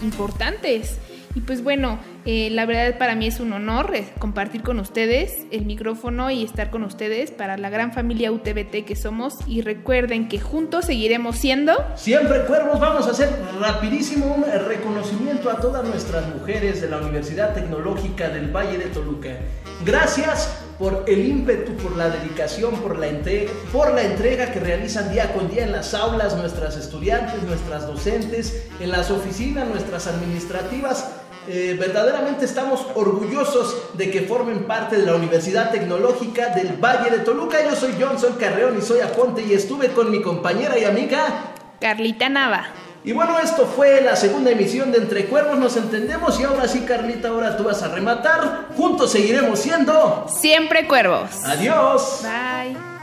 importantes. 0.03 0.99
Y 1.35 1.41
pues 1.41 1.61
bueno, 1.63 1.99
eh, 2.23 2.49
la 2.49 2.65
verdad 2.65 2.97
para 2.97 3.13
mí 3.13 3.27
es 3.27 3.41
un 3.41 3.51
honor 3.51 3.91
compartir 4.19 4.63
con 4.63 4.79
ustedes 4.79 5.45
el 5.51 5.65
micrófono 5.65 6.31
y 6.31 6.43
estar 6.43 6.71
con 6.71 6.83
ustedes 6.83 7.29
para 7.29 7.57
la 7.57 7.69
gran 7.69 7.91
familia 7.91 8.31
UTBT 8.31 8.85
que 8.85 8.95
somos. 8.95 9.35
Y 9.45 9.61
recuerden 9.61 10.29
que 10.29 10.39
juntos 10.39 10.85
seguiremos 10.85 11.35
siendo... 11.35 11.73
Siempre 11.95 12.45
cuervos, 12.45 12.79
vamos 12.79 13.05
a 13.07 13.11
hacer 13.11 13.29
rapidísimo 13.59 14.33
un 14.33 14.45
reconocimiento 14.67 15.49
a 15.49 15.57
todas 15.57 15.85
nuestras 15.85 16.25
mujeres 16.33 16.79
de 16.79 16.89
la 16.89 16.97
Universidad 16.97 17.53
Tecnológica 17.53 18.29
del 18.29 18.55
Valle 18.55 18.77
de 18.77 18.85
Toluca. 18.85 19.29
Gracias 19.83 20.65
por 20.79 21.05
el 21.07 21.25
ímpetu, 21.25 21.73
por 21.77 21.95
la 21.95 22.09
dedicación, 22.09 22.75
por 22.81 22.97
la, 22.97 23.07
entrega, 23.07 23.51
por 23.71 23.93
la 23.93 24.03
entrega 24.03 24.51
que 24.51 24.59
realizan 24.59 25.11
día 25.11 25.33
con 25.33 25.49
día 25.49 25.63
en 25.63 25.71
las 25.71 25.93
aulas 25.93 26.35
nuestras 26.35 26.75
estudiantes, 26.75 27.41
nuestras 27.43 27.87
docentes, 27.87 28.65
en 28.79 28.91
las 28.91 29.11
oficinas, 29.11 29.67
nuestras 29.67 30.07
administrativas. 30.07 31.09
Eh, 31.47 31.75
verdaderamente 31.79 32.45
estamos 32.45 32.85
orgullosos 32.95 33.89
de 33.93 34.09
que 34.09 34.21
formen 34.21 34.63
parte 34.65 34.97
de 34.97 35.05
la 35.05 35.15
Universidad 35.15 35.71
Tecnológica 35.71 36.49
del 36.49 36.73
Valle 36.73 37.11
de 37.11 37.19
Toluca. 37.19 37.63
Yo 37.63 37.75
soy 37.75 37.93
Johnson 37.99 38.35
Carreón 38.39 38.77
y 38.77 38.81
soy 38.81 39.01
Aponte 39.01 39.43
y 39.43 39.53
estuve 39.53 39.89
con 39.89 40.09
mi 40.09 40.21
compañera 40.21 40.77
y 40.77 40.85
amiga 40.85 41.53
Carlita 41.79 42.29
Nava. 42.29 42.65
Y 43.03 43.11
bueno, 43.11 43.37
esto 43.37 43.67
fue 43.67 44.01
la 44.01 44.15
segunda 44.15 44.49
emisión 44.49 44.91
de 44.91 44.97
Entre 44.97 45.25
Cuervos, 45.25 45.59
nos 45.59 45.77
entendemos 45.77 46.39
y 46.39 46.43
ahora 46.43 46.67
sí, 46.67 46.81
Carlita, 46.81 47.27
ahora 47.27 47.55
tú 47.55 47.63
vas 47.63 47.83
a 47.83 47.89
rematar. 47.89 48.69
Juntos 48.75 49.11
seguiremos 49.11 49.59
siendo... 49.59 50.25
Siempre 50.27 50.87
cuervos. 50.87 51.29
Adiós. 51.43 52.23
Bye. 52.23 52.94